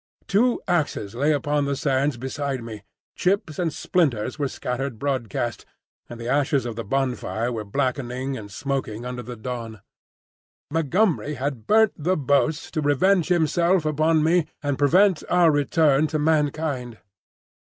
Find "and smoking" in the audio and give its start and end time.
8.35-9.05